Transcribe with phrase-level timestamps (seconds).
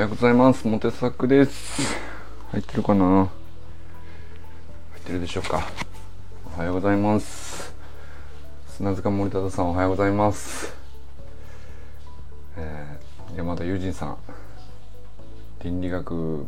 [0.00, 0.66] はようございます。
[0.66, 1.94] モテサクです。
[2.52, 3.04] 入ってるかな？
[3.04, 3.26] 入
[4.98, 5.68] ってるでしょうか？
[6.56, 7.74] おはようございます。
[8.66, 10.74] 砂塚森忠さんおはようございます。
[12.56, 14.16] えー、山田友人さん。
[15.62, 16.46] 倫理学、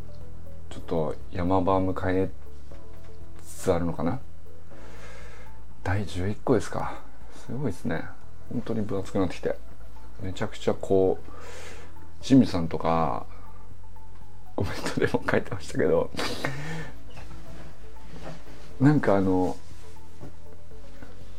[0.70, 2.30] ちょっと山場迎え
[3.44, 4.18] つつあるのかな？
[5.84, 6.94] 第11個ですか。
[7.46, 8.02] すごいですね。
[8.50, 9.58] 本当に分厚くなってきて。
[10.22, 13.26] めちゃくちゃこう、清水さんとか
[14.62, 16.10] コメントでも書いてましたけど
[18.80, 19.56] なんかあの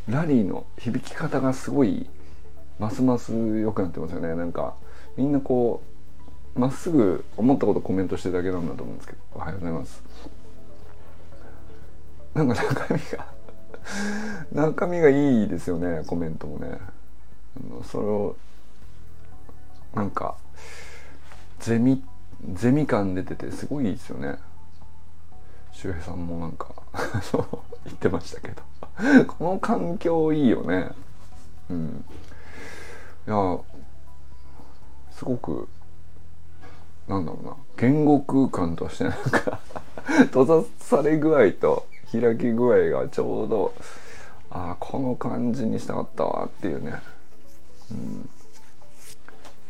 [0.10, 2.08] ラリーの響き方がすごい
[2.80, 4.36] ますます良くなってますよね。
[4.36, 4.76] なんか
[5.16, 5.82] みんなこ
[6.56, 9.20] うまっすぐ思ったことコメントしてるだけなんだと思うんですけど。
[9.36, 10.04] おはようございます。
[12.34, 13.26] なんか中身が
[14.52, 16.80] 中身がいいですよねコメントもね。
[17.86, 18.36] それを
[19.94, 20.36] なんか
[21.60, 22.04] ゼミ
[22.52, 24.38] ゼミ感出ててすごいですよね。
[25.72, 26.74] 周平さんもなんか
[27.24, 27.48] そう
[27.86, 28.62] 言ってましたけど。
[29.26, 30.92] この環境いいよね。
[31.70, 32.06] うん。
[33.28, 33.58] いや
[35.12, 35.68] すごく
[37.08, 37.56] なんだろうな。
[37.78, 39.60] 言語空間としてなんか
[40.32, 43.74] 閉ざされ具合と開き具合がちょうど
[44.52, 47.02] ああこの感じにしたかったわっていうね。
[47.92, 48.30] うん。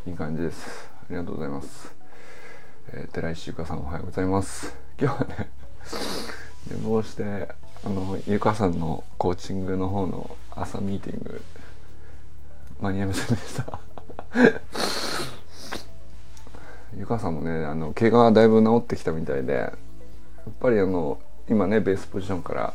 [0.06, 0.88] いい感じです。
[0.90, 1.93] ありがとうございます。
[2.92, 4.76] えー、寺石ゆかさんおはようございます。
[5.00, 5.48] 今日はね、
[6.70, 7.48] 寝坊して、
[7.84, 11.42] あの、ゆかさんのコーチングの方の朝ミーティング、
[12.80, 13.78] 間に合いませんでした。
[16.96, 19.72] ゆかさんもね、あの、怪我がだいぶ治ってきたみたいで、や
[20.50, 22.74] っぱりあの、今ね、ベースポジションから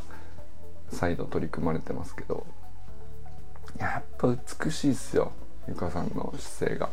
[0.91, 2.47] 再度取り組まれてますけど、
[3.77, 5.31] やっぱ美しいっすよ。
[5.67, 6.89] ゆかさんの姿勢が。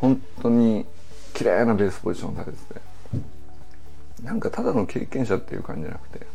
[0.00, 0.86] 本当に
[1.34, 2.80] 綺麗なベースポジションされてて。
[4.22, 6.26] なんかただの経験者っていう感じじゃなくて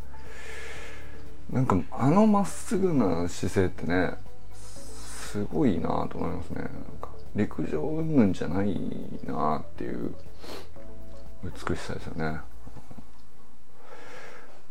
[1.49, 4.15] なんかあのまっすぐな姿勢ってね
[5.31, 6.63] すごいなと思いますね。
[6.63, 6.67] なん
[7.01, 8.77] か陸上云々じゃない
[9.25, 10.13] なっていう
[11.43, 12.23] 美しさですよね。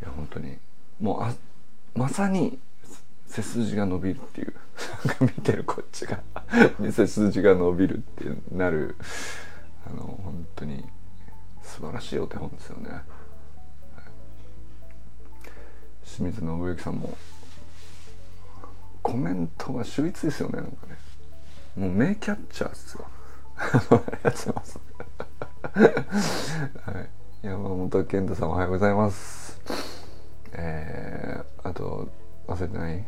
[0.02, 0.58] いや本当に。
[1.00, 1.32] もうあ
[1.94, 2.58] まさに
[3.28, 4.54] 背筋が伸びるっていう。
[5.20, 6.20] 見てるこっちが。
[6.92, 8.96] 背筋が伸びるってなる
[9.86, 10.84] あの本当に
[11.62, 13.02] 素晴らしいお手本ですよね、はい、
[16.04, 17.16] 清水信之さんも
[19.02, 20.96] コメントが秀逸ですよねなんかね。
[21.76, 23.06] もう名キャッチャーですよ。
[23.56, 24.80] ありがとうございます。
[25.72, 27.00] は
[27.42, 27.46] い。
[27.46, 29.60] 山本健太さんおはようございます。
[30.52, 32.08] えー、あと
[32.48, 33.04] 忘れてない。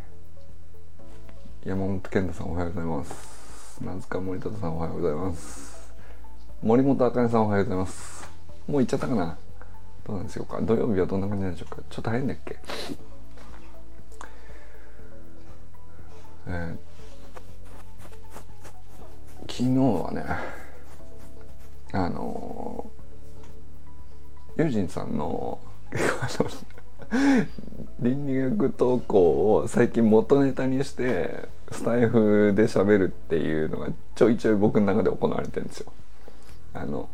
[1.64, 3.82] 山本健太さんおはようございます。
[3.82, 5.67] 名塚森田さんおはようございます。
[6.62, 8.28] 森本あかねさんおはようございます。
[8.66, 9.38] もう行っちゃったかな？
[10.06, 10.60] どうなんでしょうか？
[10.60, 11.82] 土曜日はどんな感じなんでしょうか？
[11.88, 12.56] ちょっと早いんだっけ？
[16.48, 19.68] えー、昨日
[20.04, 20.24] はね
[21.92, 22.90] あの
[24.56, 25.60] ユージンさんの
[28.00, 35.92] 倫理学投稿を最近元ネタにしてスタイフで喋るっていうのがちょいちょい僕の中で行われてるんですよ。
[36.74, 37.08] あの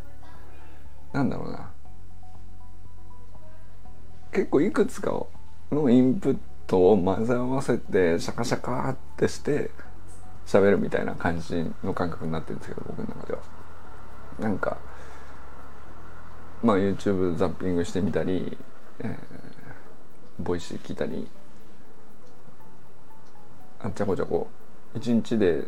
[1.13, 1.71] なんだろうな。
[4.33, 5.13] 結構いくつか
[5.71, 9.71] のインプットを混ぜ合わせてシャカシャカってして
[10.47, 13.39] 喋るみたいな感じの感覚になってるんですけど僕の中では。
[14.41, 14.79] なんか
[16.63, 18.59] まあ YouTube ザッピングしてみたり、
[19.01, 19.45] えー
[20.37, 21.29] ボイシー聞いたり
[23.81, 24.49] あっちゃこちゃこ。
[24.97, 25.63] 一日で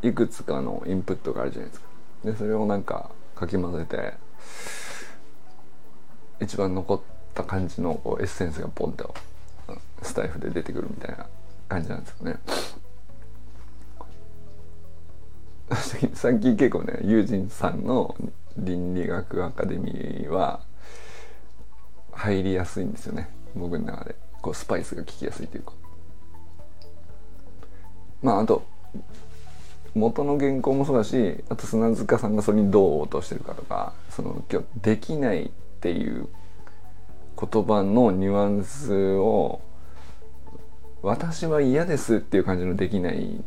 [0.00, 1.87] いくつかのインプットがあるじゃないですか。
[2.24, 4.14] でそれをなんかかき混ぜて
[6.40, 7.00] 一番残っ
[7.34, 9.14] た感じのこうエッセンスがポンと
[10.02, 11.26] スタイフで出てくるみたいな
[11.68, 12.38] 感じなんですよね。
[16.14, 18.16] 最近結構ね友人さんの
[18.56, 20.60] 倫理学アカデミーは
[22.12, 23.28] 入りやすいんですよね。
[23.54, 24.16] 僕の中で。
[24.40, 25.72] こうスパイスが効きやすいというか。
[28.22, 28.62] まああと
[29.98, 35.50] 元の原稿もそうだしあと砂塚さんがそれにどう応答してるかとかその今日「できない」っ
[35.80, 36.28] ていう
[37.40, 39.60] 言葉のニュアンスを
[41.02, 43.42] 「私は嫌です」っていう感じの「できない」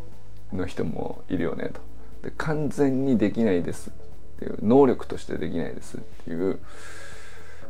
[0.54, 1.82] の人もいるよねと。
[2.28, 3.94] で完全にできないですっ
[4.40, 6.60] ていう能力としてできないですっていう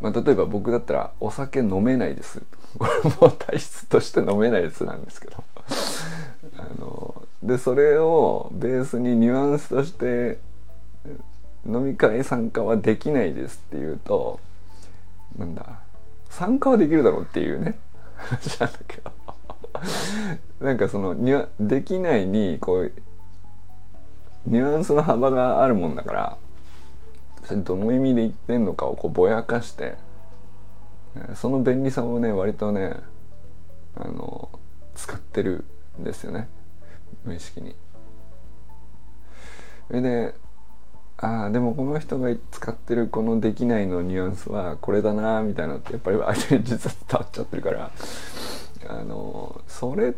[0.02, 2.42] まあ、例えば僕だったらお酒飲めないです
[2.78, 2.92] これ
[3.22, 5.44] も体質として飲めないですなんですけど
[6.58, 6.91] あの
[7.44, 10.40] でそれをベースにニュアンスとして
[11.66, 14.40] 飲み会参加はできないですっていうと
[15.38, 15.80] なんだ
[16.30, 17.78] 参加はできるだろうっていうね
[18.16, 19.12] 話なんだけど。
[20.60, 22.92] なんかそのにできないにこう
[24.46, 26.38] ニュアンスの幅があるもんだから
[27.46, 29.96] それどの意味で言ってんのかをこうぼやかして
[31.36, 32.96] その便利さをね割とね
[33.96, 34.50] あの
[34.96, 35.66] 使ってる
[36.00, 36.48] んですよね。
[37.26, 37.76] 無意識に。
[39.88, 40.36] それで
[41.18, 47.92] ああでもこの人が使ってるこの「できない」のニュアンスはこれだなみたいなのってやっぱり相手に実は伝わっちゃってるから
[48.88, 50.14] あのそれっ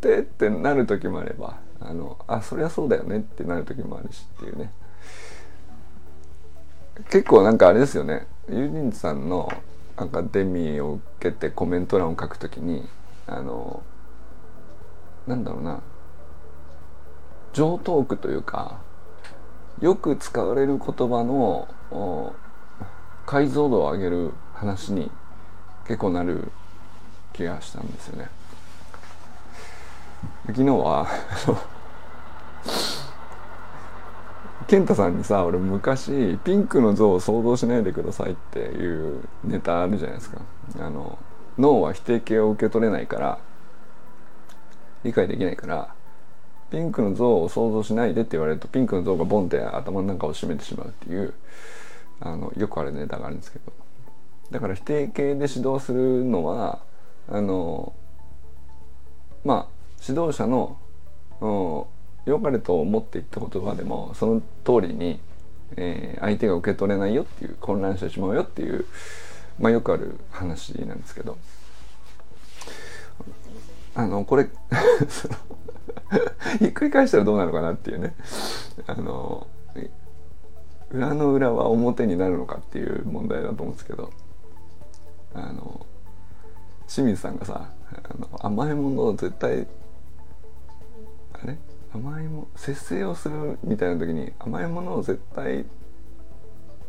[0.00, 4.72] てってなる時もあればあのあそりゃそうだよねってなる時もあるしっていうね。
[7.10, 8.26] 結構なんかあれですよね。
[8.48, 9.48] ユージンさんの
[9.96, 12.88] アカデミーを受けてコメント欄を書くときに
[13.28, 13.84] あの
[15.28, 15.80] なんだろうな。
[17.58, 18.78] 上トークというか
[19.80, 21.66] よく使われる言葉の
[23.26, 25.10] 解像度を上げる話に
[25.84, 26.52] 結構なる
[27.32, 28.30] 気がしたんですよね。
[30.46, 31.08] 昨日は
[34.68, 40.38] 健太さんにさ俺昔「ピンクの像を想像しないでください」っていうネタあるじゃないですか
[40.78, 41.18] あの
[41.58, 43.38] 脳は否定形を受け取れないから
[45.02, 45.97] 理解できないから
[46.70, 51.34] ピンクの像を想像しないでって言われるとピンクの像がボンって頭の中を占めてしまうっていう
[52.20, 53.72] あのよくあるネタがあるんですけど。
[54.50, 56.78] だから否定形で指導するのは
[57.28, 57.92] あの
[59.44, 60.78] まあ指導者の
[62.24, 65.20] 良かれと思って言った言葉でもその通りに、
[65.76, 68.86] えー、相手が受け取れないよっていう混乱してしまうよっていう、
[69.58, 71.36] まあ、よくある話なんですけど。
[73.94, 74.46] あのこれ
[76.58, 78.14] ひっくり返したらどうなのかなっていうね。
[78.86, 79.46] あの
[80.90, 84.10] 裏の裏は表になるのかっていう問題だと思うんですけど。
[85.34, 85.86] あの
[86.88, 89.66] 清水さんがさあの甘いものを絶対
[91.34, 91.58] あれ？
[91.92, 95.64] 甘いも節制をするみたいな時に甘いものを絶対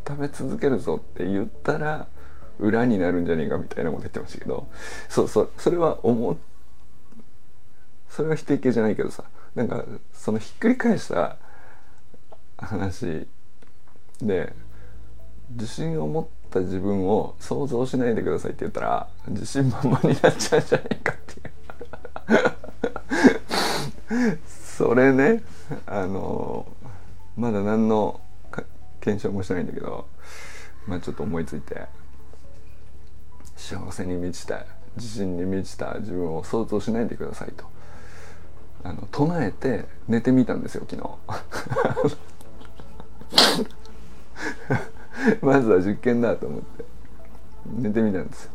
[0.07, 2.07] 食べ続けるぞって言ったら
[2.59, 4.67] 裏になるんじゃねえかみたいなこと言ってましたけど。
[5.09, 6.37] そうそうそれは思
[8.09, 9.23] それは否定形じゃないけどさ
[9.55, 9.83] なんか
[10.13, 11.37] そのひっくり返した
[12.57, 13.27] 話
[14.21, 14.53] で
[15.51, 21.43] 自信を持った自分を想像しないでくださいって言ったら自信満々になっちゃうんじゃないかってい
[24.31, 24.39] う。
[24.47, 25.43] それね
[25.85, 26.65] あの
[27.37, 28.19] まだ何の
[29.01, 30.07] 検証もしてないんだけど
[30.87, 31.85] まあちょっと思いついて
[33.55, 34.65] 幸せに満ちた
[34.95, 37.65] 自信に満ちた自分を想像しないでくださいと。
[38.83, 41.09] あの唱えて寝てみたんですよ昨日。
[45.41, 46.85] まずは実験だと思って。
[47.65, 48.49] 寝てみたんです。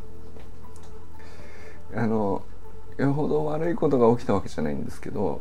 [1.95, 2.43] あの
[2.97, 5.41] よほど悪いことが起きたわけじゃないんですけど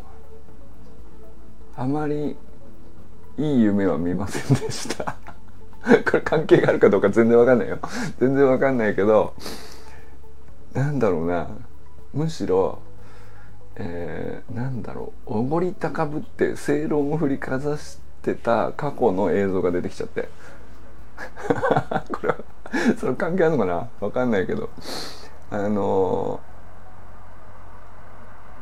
[1.75, 2.35] あまり
[3.37, 5.15] いい夢は見ませんでした。
[6.05, 7.79] これ関係があるかどうか全然わかんないよ。
[8.19, 9.33] 全然わかんないけど
[10.73, 11.47] なんだろうな。
[12.13, 12.79] むしろ
[13.75, 15.39] えー、なんだろう。
[15.39, 20.29] おごり高ぶって正論を振りかざしてた過去の映像が出てきちゃって。
[22.11, 22.35] これは
[22.97, 23.89] それ関係あるのかな？
[23.99, 24.69] わかんないけど。
[25.51, 26.39] あの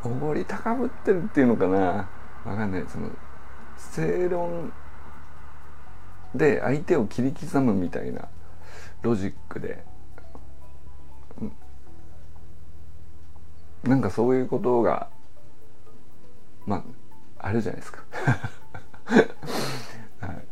[0.04, 2.10] おごり高ぶってるっていうのかな？
[2.46, 2.86] わかんない。
[2.88, 3.10] その
[3.78, 4.72] 正論
[6.34, 8.28] で相手を切り刻むみたいな
[9.02, 9.84] ロジックで。
[13.84, 15.10] なんかそういうことが
[16.66, 16.84] ま
[17.40, 18.04] ああるじゃないですか。
[20.20, 20.46] はい、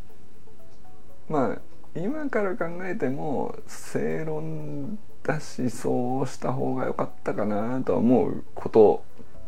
[1.29, 1.57] まあ
[1.95, 9.03] 今から考えても正論だしそうした方が良かったかなとは思うこと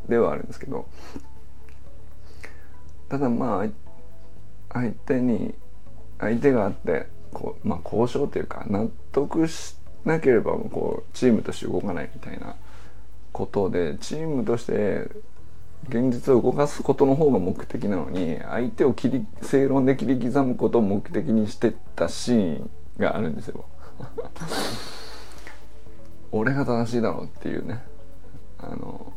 [0.07, 0.85] ではあるんですけど。
[3.11, 5.53] ただまあ相手に
[6.17, 12.55] 相手があってこう、まあ、交渉というか納得しなければこうチームとして動かないみたいな
[13.31, 15.09] ことでチームとして
[15.89, 23.65] 現実を動かすことの方が目的なのに相手を切り正論で切り刻むことを目的にしてたシーンがあるんですよ。
[26.31, 27.83] 俺が正しいだろうっていうね
[28.57, 29.11] あの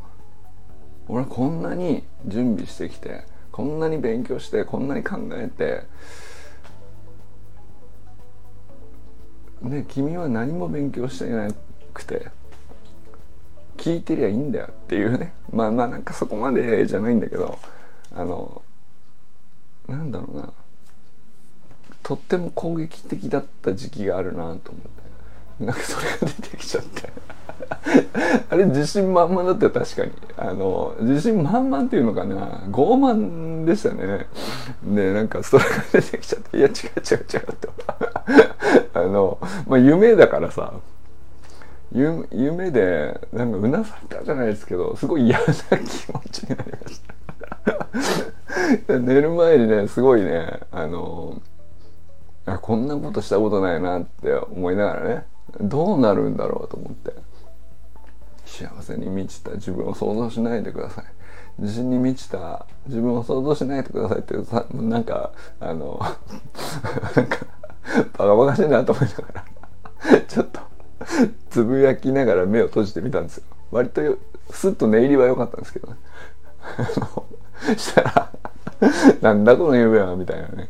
[1.08, 5.84] 俺はこんなに準備してきてこんなに勉強してこんなに考えて
[9.62, 11.48] ね君は何も勉強していな
[11.92, 12.28] くて
[13.84, 15.34] 聞いてりゃいいんだよっていうね。
[15.52, 17.58] まあまあなんかそこまでじゃないんだけど
[18.16, 18.62] あの
[19.86, 20.48] なんだろうな。
[22.02, 25.64] とっても攻撃的だった時期があるなと思って。
[25.64, 27.12] なんかそれが出てきちゃって。
[28.50, 30.12] あれ自信満々だったよ確かに。
[30.38, 32.64] あの自信満々っていうのかな。
[32.70, 34.26] 傲慢でしたね。
[34.82, 37.72] でなんかそれが出てきちゃっていや違う違う違うと。
[38.98, 40.72] あのまあ夢だからさ。
[41.92, 47.00] 夢でなんかうなされたじゃないですけどすごい嫌な気持ちになりまし
[48.88, 48.98] た。
[48.98, 51.40] 寝る前にねすごいねあの
[52.46, 55.26] あこんなことしたことないなって思いながらね
[55.60, 57.12] どうなるんだろうと思って。
[58.46, 61.04] 幸せに満ちた自分を想像しないでください。
[61.58, 66.00] 自信に満ちた自分を想像しないでくださいってさなんかあの
[67.14, 67.38] なんか
[68.16, 69.44] バカバカしいなと思いなが
[70.12, 70.60] らちょっと
[71.50, 73.44] つぶやきながら目を閉じてみたんですよ。
[73.70, 74.00] 割と
[74.50, 75.96] スッと寝入りは良かったんですけどね。
[77.76, 78.30] したら
[79.20, 80.68] なんだこの夢はみたいなね。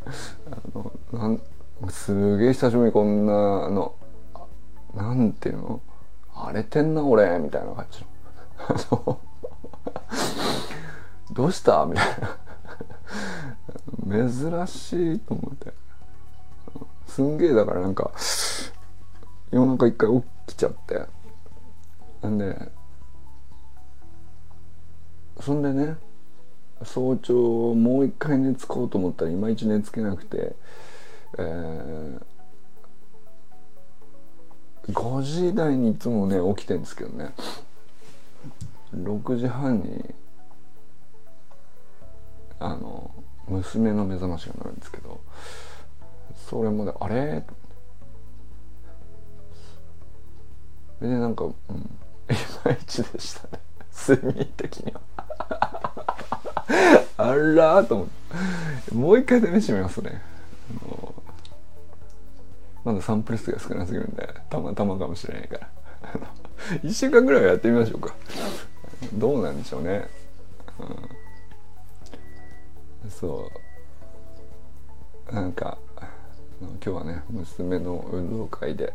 [0.51, 1.41] あのなん
[1.89, 3.33] すげえ久しぶりにこんな
[3.67, 3.95] あの
[4.95, 5.81] なんていうの？
[6.35, 8.05] 荒れてんな俺みたいな感じ
[8.91, 9.21] の
[11.33, 11.87] どうした？
[11.87, 12.37] みたいな。
[14.31, 15.73] 珍しいと思って。
[17.07, 18.11] すんげえだからなんか
[19.51, 20.09] 夜中一回
[20.47, 21.07] 起きちゃって。
[22.23, 22.57] なんで
[25.41, 25.97] そんでね
[26.83, 30.57] 早朝もう一回寝つこうと思ったらいまいち寝つけなくて
[31.37, 37.35] えー、5時台にいつもね起きてるんですけどね。
[38.95, 40.15] 6時半に
[42.61, 43.11] あの
[43.49, 45.21] 娘の目覚ましが鳴るんですけど
[46.49, 47.43] それまであれ？
[50.99, 51.55] それでなんか、うん、い
[52.65, 53.61] まいちでしたね。
[54.09, 55.01] 睡眠的には。
[57.17, 58.07] あらーと思っ
[58.89, 58.95] て。
[58.95, 60.23] もう一回試してみますね。
[62.85, 65.69] まだサンプル数が少なすぎるんでたまたまかもしれないから。
[66.83, 68.15] 1週間ぐらいはやってみましょうか。
[69.15, 70.09] どうなんでしょうね、
[73.03, 73.51] うん、そ
[75.31, 75.35] う。
[75.35, 75.79] なんか
[76.61, 78.93] 今日はね娘の運動会で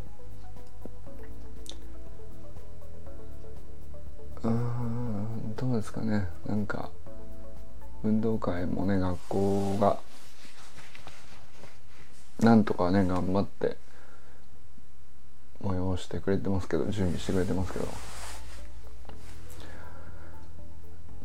[4.44, 6.90] うんどうですかねなんか
[8.04, 10.00] 運動会もね学校が
[12.40, 13.78] なんとかね頑張って
[15.62, 17.88] 催してくれてますけど準備してくれてますけど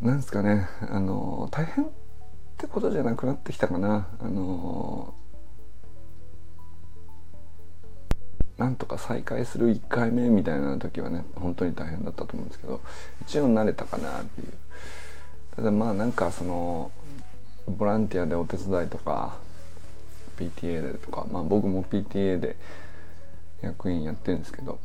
[0.02, 1.88] なんですかねあの大変っ
[2.59, 5.14] てことじゃなくなってきたかなあの
[8.58, 12.80] なんとか再開する1回目みたいな時はね本当に大変だったと思うんですけど
[13.26, 14.52] 一応慣れたかなっていう。
[15.56, 16.90] ただまあなんかその
[17.66, 19.37] ボランティアでお手伝いとか
[20.37, 22.56] PTA でとかまあ僕も PTA で
[23.62, 24.78] 役員やってるんですけど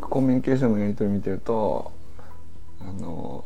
[0.00, 1.92] コミュニケーションのやり取り見てると
[2.80, 3.44] あの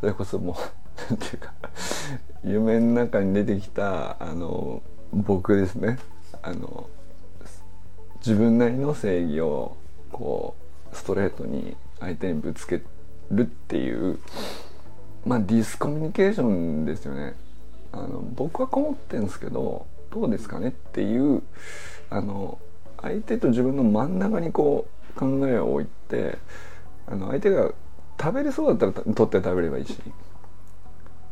[0.00, 0.56] それこそも
[1.08, 1.52] うなんていうか
[2.44, 4.82] 夢の中に出てきたあの
[5.16, 5.98] 僕ですね。
[6.42, 6.88] あの
[8.18, 9.76] 自分なりの正義を
[10.12, 10.54] こ
[10.92, 12.82] うストレートに相手にぶつけ
[13.30, 14.18] るっていう
[15.24, 17.34] まあディスコミュニケーションですよね。
[17.92, 21.42] あの僕はこう思ってんですけどどうですかねっていう
[22.10, 22.58] あの
[23.00, 26.36] 相手と自分の真ん中にこう考えを置いて
[27.06, 27.70] あの相手が
[28.20, 29.96] 食べれそうだったら取って食べればいいし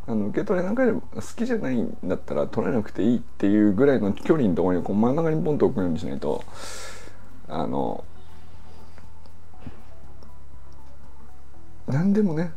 [0.06, 6.44] あの受け取れなければ好きじゃないんだったら取らなくていいっていうぐらいの距離のところにこう真ん中にポンと置くようにしないと
[7.48, 8.04] あの
[11.88, 12.52] 何でもね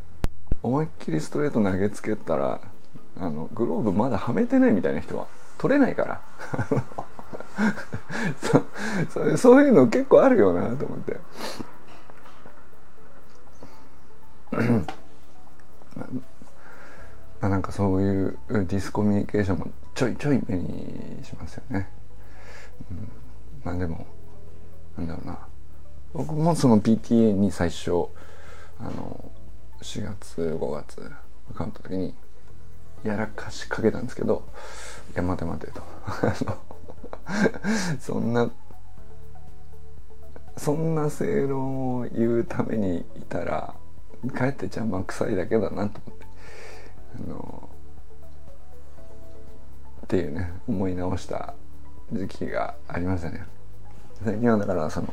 [0.62, 2.60] 思いっきりストレート投げつけたら
[3.18, 5.26] あのグローブまだはめてないみたいな人は
[5.56, 6.20] 取れないから。
[9.10, 11.16] そそういうの結構あるよなと思って。
[17.40, 21.88] まあ、なんかそういうディスコミュニケーションもちょいちょい目にしますよね、
[22.90, 23.10] うん、
[23.64, 24.06] まあでも
[24.96, 25.38] なんだろうな。
[26.14, 27.90] 僕もその PTA に最初
[28.80, 29.30] あの
[29.82, 31.00] 4月5月
[31.48, 32.14] 向かった時に
[33.04, 34.48] やらかしかけたんですけど
[35.14, 35.82] 「いや待て待て」と。
[38.00, 38.50] そんな
[40.56, 43.74] そんな正論を言うためにいたら
[44.34, 46.27] かえって邪魔くさいだけだなと思って。
[47.16, 47.68] あの
[50.04, 51.54] っていうね思い直した
[52.12, 53.44] 時期がありましたね
[54.24, 55.12] 最近はだからその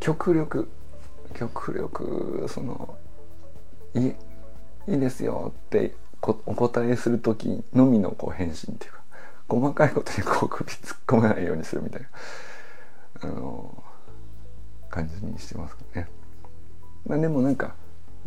[0.00, 0.68] 極力
[1.34, 2.96] 極力その
[3.94, 4.08] い
[4.88, 9.00] いいですよってお答えする時のみのこう返信っていうか
[9.48, 12.08] 細かいことにこう首突っ込めないようにするみたいな
[13.22, 13.82] あの
[14.90, 16.08] 感じにしてますかね。
[17.06, 17.74] まあ、でもなんか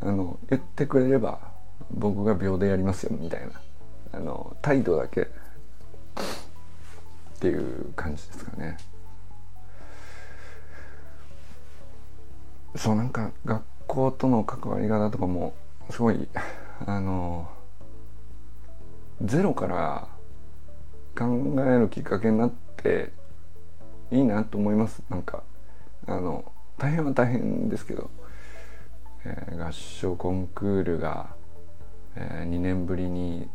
[0.01, 1.48] あの言ってくれれば
[1.91, 3.53] 僕が秒でやりますよみたいな。
[4.11, 5.21] あの態度だけ。
[5.21, 5.27] っ
[7.39, 8.77] ていう感じですかね。
[12.75, 15.53] そうなんか学校との関わり方とかも
[15.89, 16.27] すごい
[16.85, 17.49] あの
[19.21, 20.07] ゼロから
[21.17, 21.25] 考
[21.65, 23.11] えるきっかけになって
[24.11, 25.01] いいなと思います。
[25.09, 25.43] なんか
[26.07, 28.09] あの大変は大変ですけど、
[29.25, 31.35] えー、合唱コンクールが、
[32.15, 33.49] えー、2年ぶりに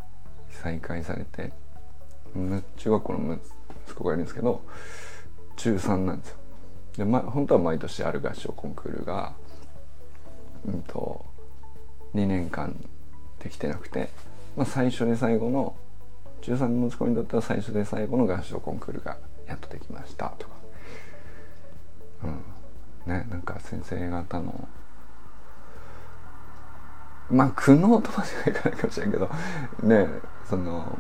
[0.51, 1.53] 再開されて
[2.77, 3.39] 中学校の
[3.87, 4.63] 息子がいるんですけど
[5.57, 6.37] 中3なんですよ。
[6.97, 9.35] で、ま、本当は毎年ある合唱コンクールが、
[10.67, 11.25] うんと、
[12.15, 12.77] 2年間
[13.41, 14.11] できてなくて、
[14.57, 15.77] まあ、最初で最後の
[16.41, 20.55] 中3の息子にとっては最初で最後の合唱コンクールがやっとできましたとか、
[22.25, 23.13] うん。
[23.13, 24.69] ね、なんか先生方の
[27.31, 29.31] まあ苦悩とまではいかないかもしれんけど
[29.83, 30.07] ね
[30.49, 30.99] その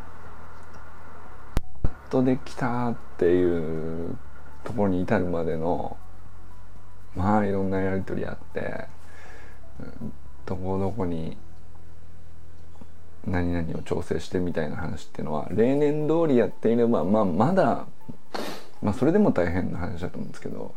[1.84, 4.16] やっとできたっていう
[4.64, 5.96] ところに至るまでの
[7.14, 8.86] まあいろんなやり取りあって
[10.46, 11.36] どこどこに
[13.26, 17.86] 何々を調整してみたいな話っていうのは例年通りやっていればまあまだ
[18.82, 20.74] まあそれでも大変な話だと思うんですけど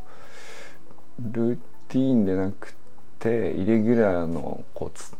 [1.19, 2.73] ルーティーンでなく
[3.19, 5.13] てイレギュラーのコツ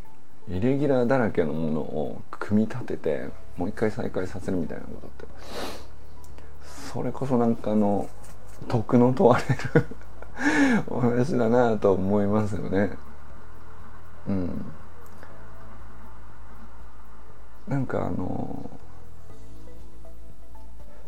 [0.50, 5.26] イレギュラーだらけのものを組み立ててもう一回再開させるみたいなことって
[6.92, 8.08] それこそなんかの
[8.68, 9.44] 徳の問われ
[9.80, 9.86] る
[10.88, 12.90] お話だなと思いますよね。
[14.28, 14.64] うん。
[17.66, 18.70] なんかあの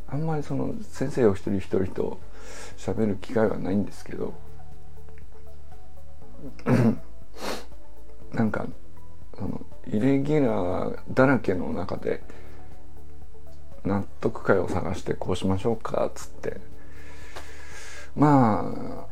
[0.09, 2.21] あんまりその先生を一人一人と
[2.77, 4.35] 喋る機会はないんですけど
[8.33, 8.67] なんか
[9.93, 12.23] イレギュラーだらけの中で
[13.85, 16.61] 納得感を探してこうしましょうかっつって。
[18.15, 19.07] ま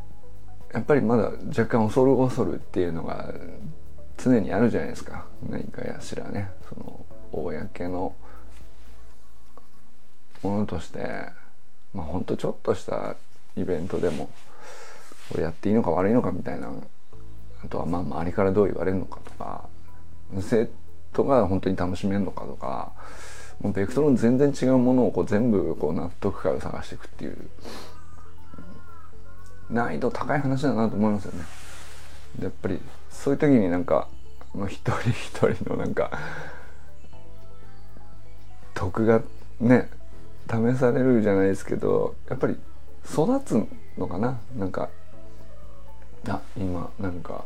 [0.71, 3.33] あやっぱりまだ若干恐る恐るっていうのが
[4.17, 5.25] 常にあるじゃないですか。
[5.49, 6.49] 何かやしらね。
[6.69, 8.15] その公の
[10.43, 11.27] ものとして。
[11.93, 13.15] まあほんとちょっとした
[13.57, 14.29] イベントでも
[15.29, 16.71] これやっていいのか悪いのかみたいな
[17.65, 19.58] あとはまあ周りからどう言われるのかとか。
[20.41, 20.69] 生
[21.13, 22.91] 徒が本当に楽しめるのかとか
[23.61, 27.37] もうベクトルの全然違うものをこう全部こう納得感を探していくっていう
[29.69, 31.45] 難易度高い話だなと思いますよね。
[32.37, 34.07] でやっぱりそういう時になんか
[34.67, 36.11] 一人一人のなんか
[38.73, 39.21] 徳が
[39.59, 39.89] ね
[40.47, 42.57] 試されるじゃないですけどやっぱり
[43.03, 44.89] 育つのかななんか
[46.27, 47.45] あ今なんか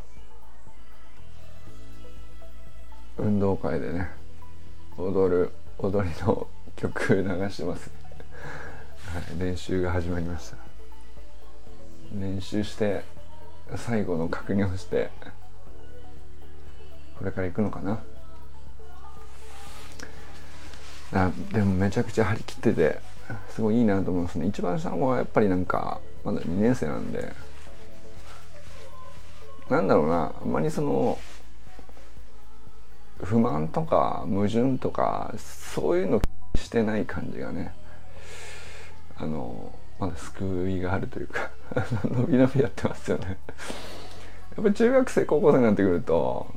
[3.17, 4.10] 運動会でね
[4.97, 7.91] 踊る踊りの曲流してます、
[9.08, 10.58] はい、練習が始まりました。
[12.19, 13.04] 練習して
[13.76, 15.10] 最後の確認をして
[17.17, 18.04] これから行くのかな。
[21.15, 22.99] あでもめちゃくちゃ張り切ってて
[23.49, 24.47] すごいいいなと思いますね。
[24.47, 27.32] 一番下はやっぱりなんかまだ2年生なんで
[29.69, 31.17] なんだろうなあんまりその
[33.21, 36.21] 不満とか矛盾とかそういうの
[36.56, 37.73] してない感じがね
[39.17, 41.52] あのまだ救いがあるというか
[42.04, 43.38] 伸び伸びやってますよね。
[44.56, 46.47] やっぱ中学生高校生になってくると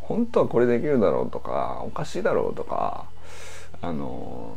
[0.00, 3.06] 本当はこれできるだろうとかおかしいだろうとか
[3.80, 4.56] あの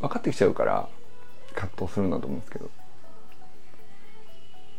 [0.00, 0.88] 分かってきちゃうから
[1.54, 2.70] 葛藤するんだと思うんですけど、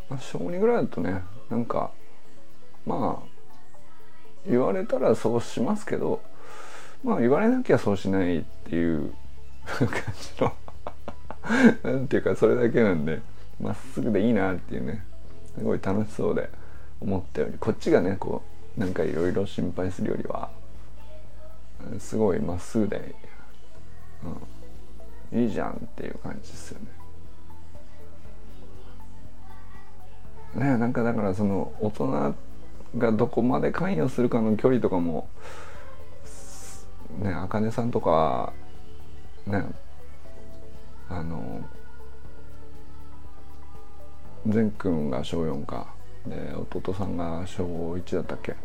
[0.10, 1.92] まあ、小2ぐらいだとねなんか
[2.86, 3.31] まあ
[4.48, 6.22] 言われたらそうしますけど
[7.04, 9.14] まあ言われなきゃそうしないっていう
[9.66, 10.54] 感じの
[11.84, 13.22] なんていうかそれだけなんで
[13.60, 15.04] まっすぐでいいなっていうね
[15.58, 16.50] すごい楽しそうで
[17.00, 18.44] 思ったよりこっちがねこ
[18.78, 20.50] うなんかいろいろ心配するよりは
[22.00, 23.16] すごいまっすぐで、
[25.34, 26.80] うん、いいじゃんっていう感じですよ
[30.56, 30.66] ね。
[30.66, 32.36] ねなんかだからその大人
[32.98, 35.30] がどこまで関与するかの距離とかも
[37.20, 38.54] ねあかねさんとか
[39.46, 39.66] ね
[41.10, 41.62] あの
[44.48, 45.88] 善くんが小4か
[46.26, 48.56] で弟さんが小1だったっけ。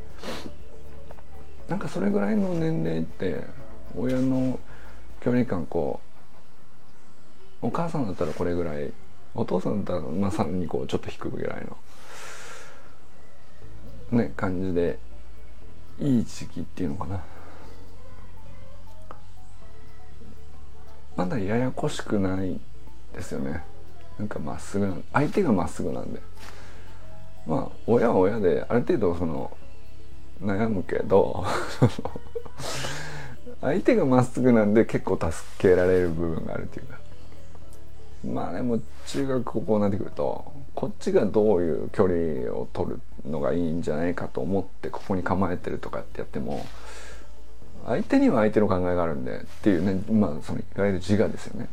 [1.68, 3.42] なんかそれぐらいの年齢って
[3.96, 4.58] 親の
[5.20, 6.00] 距離感こ
[7.62, 8.92] うお母さんだったらこれぐらい
[9.34, 11.76] お父さんだったらまあさらにこうちょっと低くぐらいの。
[14.12, 14.98] ね感じで
[15.98, 17.22] いい時期っていうのかな。
[21.16, 22.60] まだややこしくない
[23.14, 23.62] ですよね。
[24.18, 26.20] なんかまっすぐな相手がまっすぐなんで。
[27.46, 29.56] まあ親は親である程度その
[30.42, 31.44] 悩むけど
[33.62, 37.05] 相手がまっすぐなんで結構助けられる部分があるっていうか。
[38.26, 46.66] まあでも中学高校になってくるとこっちがどういう距離を取るのがいいんじゃないかと思ってここに構えてるとかってやっても
[47.86, 51.68] 相手には相手の考えがあるんでっていうねまあそのいわゆる自我ですよね。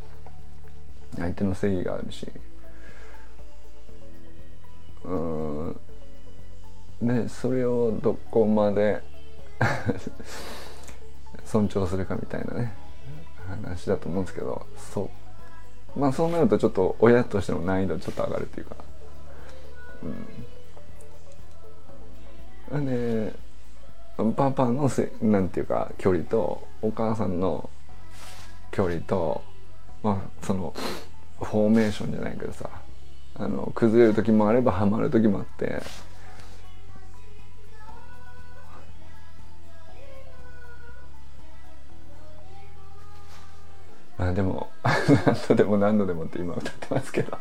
[1.18, 2.28] 相手の正義があるし。
[5.06, 5.80] うん。
[7.02, 9.02] でそれをどこまで
[11.46, 12.74] 尊重するかみたいなね
[13.48, 15.10] 話だと思うんですけどそう
[15.96, 18.76] まあそうなるとちょっと親としての難易度ちょっと上がるっていうか。
[22.72, 23.34] うんで
[24.36, 27.70] パパのせなんていうか距離とお母さんの
[28.72, 29.44] 距離と
[30.02, 30.74] まあその
[31.40, 32.70] フォーメーションじゃないけどさ
[33.36, 35.82] あの崩れる時もあればはまる時もあって
[44.30, 47.38] あでも何度でも何度でもって今歌ってますけど。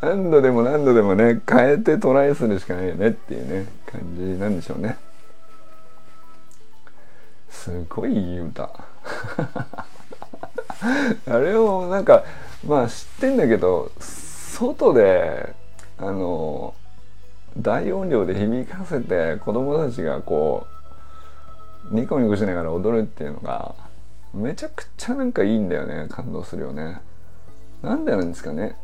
[0.00, 4.96] 何度でも何度でもね変えてトライするしかないよねっていうね感じなんでしょうね。
[7.50, 8.70] すごいいい歌。
[11.28, 12.24] あれをなんか
[12.66, 15.54] まあ知ってんだけど外で
[15.98, 16.74] あの
[17.58, 20.66] 大音量で響かせて子供たちがこ
[21.90, 23.74] うニコニコしながら踊るっていうのが
[24.34, 27.00] めちゃくちゃなんかいいんだよね感動するよね。
[27.82, 28.76] なんでなんですかね。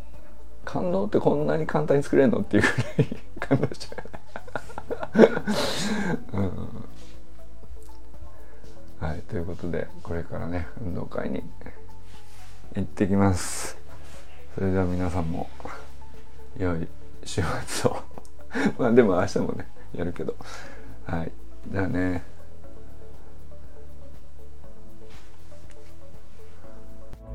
[0.64, 2.76] 感動ってこんなに簡単に作れるのっていうぐらい
[3.40, 3.96] 感動しちゃ
[6.34, 6.52] う、 うん、
[9.08, 11.42] はいということでこれからね運動会に
[12.74, 13.78] 行ってきます。
[14.54, 15.48] それでは皆さんも
[16.58, 16.86] 良い
[17.24, 17.96] 週末を。
[18.78, 20.36] まあでも明日もねやるけど。
[21.06, 21.32] はい。
[21.70, 22.22] じゃあね。